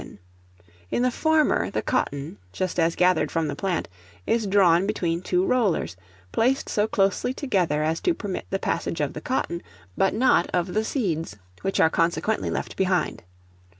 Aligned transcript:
In 0.89 1.03
the 1.03 1.11
former, 1.11 1.69
the 1.69 1.83
cotton, 1.83 2.39
just 2.51 2.79
as 2.79 2.95
gathered 2.95 3.29
from 3.29 3.47
the 3.47 3.55
plant, 3.55 3.87
is 4.25 4.47
drawn 4.47 4.87
between 4.87 5.21
two 5.21 5.45
rollers, 5.45 5.95
placed 6.31 6.67
so 6.69 6.87
closely 6.87 7.35
together 7.35 7.83
as 7.83 7.99
to 7.99 8.15
permit 8.15 8.47
the 8.49 8.57
passage 8.57 8.99
of 8.99 9.13
the 9.13 9.21
cotton, 9.21 9.61
but 9.95 10.15
not 10.15 10.49
of 10.55 10.73
the 10.73 10.83
seeds, 10.83 11.35
which 11.61 11.79
are 11.79 11.91
consequently 11.91 12.49
left 12.49 12.75
behind. 12.77 13.21